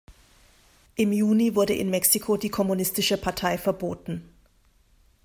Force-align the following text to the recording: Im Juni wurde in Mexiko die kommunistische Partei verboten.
Im 0.95 1.13
Juni 1.13 1.53
wurde 1.53 1.75
in 1.75 1.91
Mexiko 1.91 2.35
die 2.35 2.49
kommunistische 2.49 3.19
Partei 3.19 3.59
verboten. 3.59 4.27